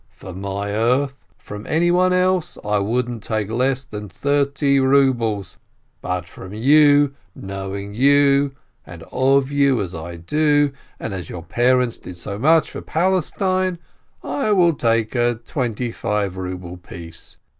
"For 0.09 0.33
my 0.33 0.71
earth? 0.71 1.27
From 1.37 1.67
anyone 1.67 2.11
else 2.11 2.57
I 2.65 2.79
wouldn't 2.79 3.21
take 3.21 3.51
less 3.51 3.83
than 3.83 4.09
thirty 4.09 4.79
rubles, 4.79 5.59
but 6.01 6.27
from 6.27 6.55
you, 6.55 7.13
knowing 7.35 7.93
you 7.93 8.55
and 8.83 9.03
of 9.11 9.51
you 9.51 9.79
as 9.79 9.93
I 9.93 10.15
do, 10.15 10.71
and 10.99 11.13
as 11.13 11.29
your 11.29 11.43
parents 11.43 11.99
did 11.99 12.17
so 12.17 12.39
much 12.39 12.71
for 12.71 12.81
Palestine, 12.81 13.77
I 14.23 14.51
will 14.53 14.73
take 14.73 15.13
a 15.13 15.35
twenty 15.45 15.91
five 15.91 16.35
ruble 16.35 16.77
piece. 16.77 17.37